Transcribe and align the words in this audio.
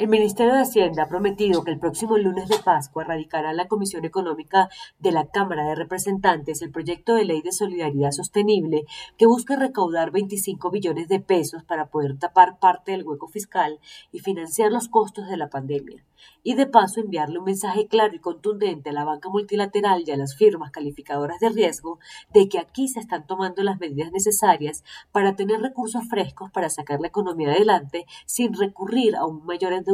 El 0.00 0.08
Ministerio 0.08 0.54
de 0.54 0.62
Hacienda 0.62 1.02
ha 1.02 1.08
prometido 1.08 1.62
que 1.62 1.72
el 1.72 1.78
próximo 1.78 2.16
lunes 2.16 2.48
de 2.48 2.56
Pascua 2.56 3.04
radicará 3.04 3.52
la 3.52 3.68
Comisión 3.68 4.06
Económica 4.06 4.70
de 4.98 5.12
la 5.12 5.26
Cámara 5.26 5.62
de 5.66 5.74
Representantes 5.74 6.62
el 6.62 6.70
proyecto 6.70 7.14
de 7.14 7.26
ley 7.26 7.42
de 7.42 7.52
solidaridad 7.52 8.10
sostenible 8.10 8.86
que 9.18 9.26
busca 9.26 9.56
recaudar 9.56 10.10
25 10.10 10.70
billones 10.70 11.06
de 11.08 11.20
pesos 11.20 11.64
para 11.64 11.90
poder 11.90 12.18
tapar 12.18 12.58
parte 12.58 12.92
del 12.92 13.06
hueco 13.06 13.28
fiscal 13.28 13.78
y 14.10 14.20
financiar 14.20 14.72
los 14.72 14.88
costos 14.88 15.28
de 15.28 15.36
la 15.36 15.50
pandemia. 15.50 16.02
Y 16.42 16.54
de 16.54 16.66
paso 16.66 17.00
enviarle 17.00 17.38
un 17.38 17.44
mensaje 17.44 17.86
claro 17.86 18.14
y 18.14 18.18
contundente 18.18 18.90
a 18.90 18.92
la 18.94 19.04
banca 19.04 19.28
multilateral 19.28 20.04
y 20.06 20.10
a 20.10 20.16
las 20.16 20.34
firmas 20.34 20.70
calificadoras 20.70 21.40
de 21.40 21.50
riesgo 21.50 21.98
de 22.32 22.48
que 22.48 22.58
aquí 22.58 22.88
se 22.88 23.00
están 23.00 23.26
tomando 23.26 23.62
las 23.62 23.78
medidas 23.78 24.12
necesarias 24.12 24.82
para 25.12 25.36
tener 25.36 25.60
recursos 25.60 26.08
frescos 26.08 26.50
para 26.50 26.70
sacar 26.70 27.00
la 27.00 27.08
economía 27.08 27.50
adelante 27.50 28.06
sin 28.24 28.54
recurrir 28.54 29.16
a 29.16 29.26
un 29.26 29.44
mayor 29.44 29.72
endeudamiento, 29.72 29.89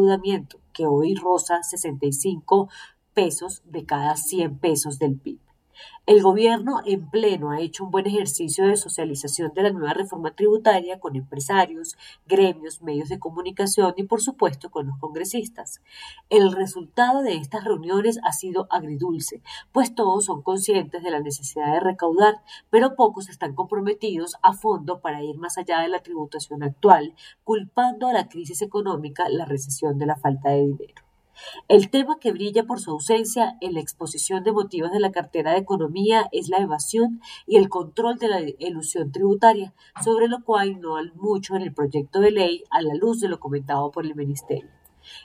que 0.72 0.86
hoy 0.86 1.14
roza 1.14 1.62
65 1.62 2.68
pesos 3.14 3.62
de 3.64 3.86
cada 3.86 4.16
100 4.16 4.58
pesos 4.58 4.98
del 4.98 5.18
PIB. 5.18 5.45
El 6.06 6.22
gobierno 6.22 6.82
en 6.84 7.10
pleno 7.10 7.50
ha 7.50 7.60
hecho 7.60 7.84
un 7.84 7.90
buen 7.90 8.06
ejercicio 8.06 8.66
de 8.66 8.76
socialización 8.76 9.52
de 9.54 9.62
la 9.62 9.70
nueva 9.70 9.92
reforma 9.92 10.34
tributaria 10.34 11.00
con 11.00 11.16
empresarios, 11.16 11.96
gremios, 12.26 12.80
medios 12.80 13.08
de 13.08 13.18
comunicación 13.18 13.94
y 13.96 14.04
por 14.04 14.20
supuesto 14.20 14.70
con 14.70 14.86
los 14.86 14.98
congresistas. 14.98 15.80
El 16.30 16.52
resultado 16.52 17.22
de 17.22 17.34
estas 17.34 17.64
reuniones 17.64 18.20
ha 18.22 18.32
sido 18.32 18.68
agridulce, 18.70 19.42
pues 19.72 19.94
todos 19.94 20.26
son 20.26 20.42
conscientes 20.42 21.02
de 21.02 21.10
la 21.10 21.20
necesidad 21.20 21.72
de 21.72 21.80
recaudar, 21.80 22.42
pero 22.70 22.94
pocos 22.94 23.28
están 23.28 23.54
comprometidos 23.54 24.36
a 24.42 24.52
fondo 24.52 25.00
para 25.00 25.24
ir 25.24 25.38
más 25.38 25.58
allá 25.58 25.80
de 25.80 25.88
la 25.88 26.02
tributación 26.02 26.62
actual, 26.62 27.14
culpando 27.42 28.06
a 28.06 28.12
la 28.12 28.28
crisis 28.28 28.62
económica 28.62 29.28
la 29.28 29.44
recesión 29.44 29.98
de 29.98 30.06
la 30.06 30.16
falta 30.16 30.50
de 30.50 30.66
dinero. 30.66 31.05
El 31.68 31.90
tema 31.90 32.18
que 32.18 32.32
brilla 32.32 32.64
por 32.64 32.80
su 32.80 32.90
ausencia 32.90 33.56
en 33.60 33.74
la 33.74 33.80
exposición 33.80 34.44
de 34.44 34.52
motivos 34.52 34.92
de 34.92 35.00
la 35.00 35.12
cartera 35.12 35.52
de 35.52 35.58
Economía 35.58 36.28
es 36.32 36.48
la 36.48 36.58
evasión 36.58 37.20
y 37.46 37.56
el 37.56 37.68
control 37.68 38.18
de 38.18 38.28
la 38.28 38.38
elusión 38.58 39.12
tributaria, 39.12 39.74
sobre 40.02 40.28
lo 40.28 40.42
cual 40.44 40.80
no 40.80 40.96
hay 40.96 41.10
mucho 41.14 41.54
en 41.54 41.62
el 41.62 41.74
proyecto 41.74 42.20
de 42.20 42.30
ley 42.30 42.64
a 42.70 42.80
la 42.82 42.94
luz 42.94 43.20
de 43.20 43.28
lo 43.28 43.40
comentado 43.40 43.90
por 43.90 44.06
el 44.06 44.14
Ministerio. 44.14 44.70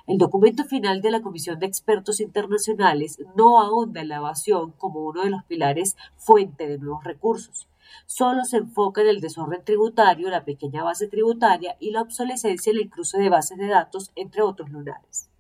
El 0.06 0.18
documento 0.18 0.64
final 0.66 1.02
de 1.02 1.12
la 1.12 1.22
Comisión 1.22 1.60
de 1.60 1.66
Expertos 1.66 2.20
Internacionales 2.20 3.18
no 3.36 3.60
ahonda 3.60 4.02
en 4.02 4.10
la 4.10 4.18
evasión 4.18 4.72
como 4.74 5.02
uno 5.02 5.24
de 5.24 5.32
los 5.32 5.44
pilares 5.46 5.96
fuente 6.18 6.68
de 6.68 6.78
nuevos 6.78 7.04
recursos. 7.04 7.68
Solo 8.06 8.46
se 8.46 8.58
enfoca 8.58 9.02
en 9.02 9.08
el 9.08 9.22
desorden 9.22 9.66
tributario, 9.66 10.30
la 10.30 10.46
pequeña 10.46 10.84
base 10.84 11.08
tributaria 11.08 11.78
y 11.80 11.92
la 11.92 12.02
obsolescencia 12.02 12.72
en 12.72 12.78
el 12.78 12.90
cruce 12.90 13.18
de 13.18 13.30
bases 13.30 13.58
de 13.58 13.68
datos, 13.68 14.12
entre 14.16 14.44
otros 14.44 14.70
lunares. 14.70 15.31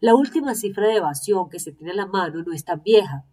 La 0.00 0.14
última 0.14 0.54
cifra 0.54 0.88
de 0.88 0.96
evasión 0.96 1.48
que 1.48 1.60
se 1.60 1.72
tiene 1.72 1.92
a 1.92 1.96
la 1.96 2.06
mano 2.06 2.42
no 2.42 2.52
es 2.52 2.64
tan 2.64 2.82
vieja. 2.82 3.24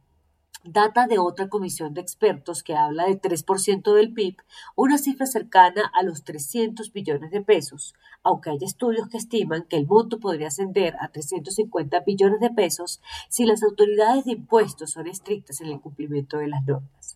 Data 0.64 1.08
de 1.08 1.18
otra 1.18 1.50
comisión 1.50 1.95
de 1.95 2.02
expertos 2.02 2.62
que 2.62 2.76
habla 2.76 3.06
de 3.06 3.20
3% 3.20 3.95
del 3.95 4.14
PIB, 4.14 4.38
una 4.76 5.00
cifra 5.00 5.26
cercana 5.26 5.92
a 5.92 6.03
los 6.03 6.23
300 6.23 6.94
billones 6.94 7.31
de 7.31 7.42
pesos, 7.42 7.95
aunque 8.22 8.52
hay 8.52 8.59
estudios 8.62 9.09
que 9.09 9.18
estiman 9.18 9.66
que 9.68 9.78
el 9.78 9.88
monto 9.88 10.20
podría 10.20 10.50
ascender 10.50 10.95
a 11.00 11.08
350 11.08 12.02
billones 12.02 12.40
de 12.40 12.52
pesos 12.52 13.02
si 13.28 13.46
las 13.46 13.64
autoridades 13.64 14.25
de 14.25 14.34
impuestos 14.34 14.92
son 14.92 15.08
estrictas 15.08 15.62
en 15.62 15.70
el 15.70 15.81
cumplimiento 15.81 16.38
de 16.38 16.48
las 16.48 16.64
normas. 16.64 17.11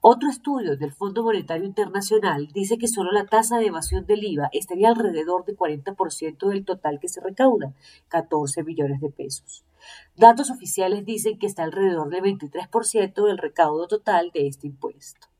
Otro 0.00 0.28
estudio 0.28 0.76
del 0.76 0.92
Fondo 0.92 1.22
Monetario 1.22 1.64
Internacional 1.64 2.48
dice 2.52 2.78
que 2.78 2.88
solo 2.88 3.12
la 3.12 3.26
tasa 3.26 3.58
de 3.58 3.66
evasión 3.66 4.06
del 4.06 4.24
IVA 4.24 4.48
estaría 4.52 4.88
alrededor 4.88 5.44
del 5.44 5.56
40% 5.56 6.48
del 6.48 6.64
total 6.64 7.00
que 7.00 7.08
se 7.08 7.20
recauda, 7.20 7.74
14 8.08 8.62
billones 8.62 9.00
de 9.00 9.10
pesos. 9.10 9.64
Datos 10.16 10.50
oficiales 10.50 11.04
dicen 11.04 11.38
que 11.38 11.46
está 11.46 11.64
alrededor 11.64 12.08
del 12.10 12.22
23% 12.22 13.26
del 13.26 13.38
recaudo 13.38 13.86
total 13.88 14.30
de 14.32 14.46
este 14.46 14.66
impuesto. 14.66 15.33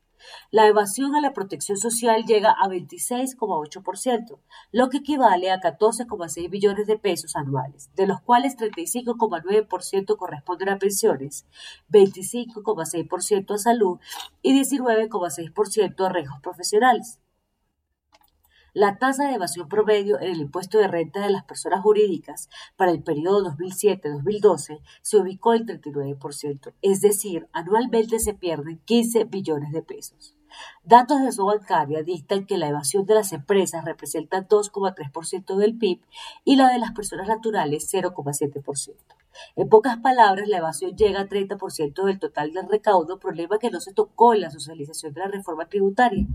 La 0.51 0.67
evasión 0.67 1.15
a 1.15 1.21
la 1.21 1.33
protección 1.33 1.77
social 1.77 2.25
llega 2.25 2.51
a 2.51 2.67
26,8%, 2.67 4.39
lo 4.71 4.89
que 4.89 4.97
equivale 4.97 5.51
a 5.51 5.59
14,6 5.59 6.49
billones 6.49 6.87
de 6.87 6.97
pesos 6.97 7.35
anuales, 7.35 7.89
de 7.95 8.07
los 8.07 8.21
cuales 8.21 8.57
35,9% 8.57 10.17
corresponden 10.17 10.69
a 10.69 10.79
pensiones, 10.79 11.45
25,6% 11.89 13.53
a 13.53 13.57
salud 13.57 13.99
y 14.41 14.59
19,6% 14.59 16.05
a 16.05 16.09
riesgos 16.09 16.39
profesionales. 16.41 17.19
La 18.75 18.97
tasa 18.97 19.29
de 19.29 19.35
evasión 19.35 19.69
promedio 19.69 20.19
en 20.19 20.31
el 20.31 20.41
impuesto 20.41 20.77
de 20.79 20.89
renta 20.89 21.21
de 21.21 21.29
las 21.29 21.45
personas 21.45 21.81
jurídicas 21.81 22.49
para 22.75 22.91
el 22.91 23.01
periodo 23.01 23.55
2007-2012 23.55 24.81
se 25.01 25.17
ubicó 25.17 25.53
en 25.53 25.65
39%, 25.65 26.73
es 26.81 26.99
decir, 26.99 27.47
anualmente 27.53 28.19
se 28.19 28.33
pierden 28.33 28.81
15 28.83 29.23
billones 29.23 29.71
de 29.71 29.81
pesos. 29.81 30.35
Datos 30.83 31.21
de 31.21 31.31
su 31.31 31.45
bancaria 31.45 32.03
dictan 32.03 32.45
que 32.45 32.57
la 32.57 32.67
evasión 32.67 33.05
de 33.05 33.13
las 33.13 33.31
empresas 33.31 33.85
representa 33.85 34.45
2,3% 34.45 35.55
del 35.55 35.77
PIB 35.77 36.01
y 36.43 36.57
la 36.57 36.67
de 36.67 36.79
las 36.79 36.91
personas 36.91 37.29
naturales 37.29 37.89
0,7%. 37.89 38.93
En 39.55 39.69
pocas 39.69 39.97
palabras, 39.97 40.47
la 40.47 40.57
evasión 40.57 40.95
llega 40.95 41.21
a 41.21 41.27
30% 41.27 42.05
del 42.05 42.19
total 42.19 42.53
del 42.53 42.69
recaudo, 42.69 43.19
problema 43.19 43.59
que 43.59 43.71
no 43.71 43.79
se 43.79 43.93
tocó 43.93 44.33
en 44.33 44.41
la 44.41 44.51
socialización 44.51 45.13
de 45.13 45.21
la 45.21 45.27
reforma 45.27 45.67
tributaria. 45.67 46.25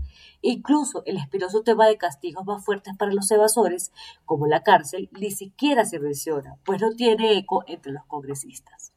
Incluso 0.41 1.03
el 1.05 1.17
espinoso 1.17 1.63
tema 1.63 1.87
de 1.87 1.97
castigos 1.97 2.45
más 2.45 2.63
fuertes 2.63 2.95
para 2.97 3.13
los 3.13 3.29
evasores, 3.31 3.91
como 4.25 4.47
la 4.47 4.63
cárcel, 4.63 5.09
ni 5.13 5.31
siquiera 5.31 5.85
se 5.85 5.99
menciona, 5.99 6.57
pues 6.63 6.81
no 6.81 6.91
tiene 6.91 7.37
eco 7.37 7.63
entre 7.67 7.91
los 7.91 8.05
congresistas. 8.05 8.93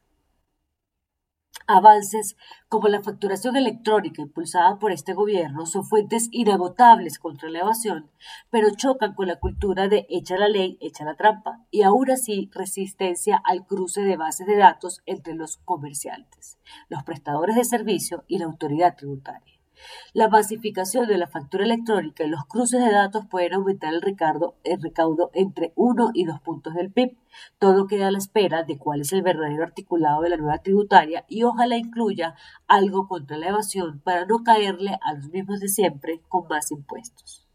Avances 1.67 2.37
como 2.69 2.89
la 2.89 3.03
facturación 3.03 3.57
electrónica 3.57 4.21
impulsada 4.21 4.79
por 4.79 4.93
este 4.93 5.15
gobierno 5.15 5.65
son 5.65 5.85
fuentes 5.85 6.29
inagotables 6.31 7.19
contra 7.19 7.49
la 7.49 7.61
evasión, 7.61 8.11
pero 8.51 8.69
chocan 8.77 9.15
con 9.15 9.29
la 9.29 9.41
cultura 9.41 9.89
de 9.89 10.07
echa 10.11 10.37
la 10.37 10.49
ley, 10.49 10.77
echa 10.83 11.05
la 11.05 11.17
trampa, 11.17 11.65
y 11.71 11.83
aún 11.83 12.11
así 12.11 12.51
resistencia 12.53 13.41
al 13.43 13.67
cruce 13.67 14.03
de 14.03 14.19
bases 14.19 14.47
de 14.47 14.57
datos 14.57 15.01
entre 15.07 15.35
los 15.35 15.57
comerciantes, 15.59 16.59
los 16.89 17.03
prestadores 17.03 17.57
de 17.57 17.65
servicio 17.65 18.25
y 18.27 18.39
la 18.39 18.45
autoridad 18.45 18.95
tributaria. 18.97 19.54
La 20.13 20.29
masificación 20.29 21.07
de 21.07 21.19
la 21.19 21.27
factura 21.27 21.65
electrónica 21.65 22.25
y 22.25 22.29
los 22.29 22.45
cruces 22.47 22.85
de 22.85 22.93
datos 22.93 23.27
pueden 23.31 23.55
aumentar 23.55 23.93
el 23.93 24.03
recaudo, 24.03 24.57
entre 25.35 25.73
1 25.77 26.11
y 26.15 26.25
2 26.25 26.41
puntos 26.41 26.75
del 26.75 26.93
PIB. 26.93 27.17
Todo 27.59 27.87
queda 27.87 28.09
a 28.09 28.11
la 28.11 28.19
espera 28.19 28.63
de 28.63 28.79
cuál 28.79 29.01
es 29.01 29.13
el 29.13 29.23
verdadero 29.23 29.65
articulado 29.65 30.23
de 30.23 30.31
la 30.31 30.37
nueva 30.37 30.59
tributaria 30.59 31.25
y 31.29 31.43
ojalá 31.43 31.77
incluya 31.77 32.35
algo 32.67 33.09
contra 33.09 33.37
la 33.37 33.49
evasión 33.49 34.01
para 34.01 34.25
no 34.27 34.45
caerle 34.45 34.99
a 35.03 35.15
los 35.15 35.29
mismos 35.31 35.61
de 35.61 35.69
siempre 35.69 36.21
con 36.29 36.47
más 36.49 36.71
impuestos. 36.71 37.47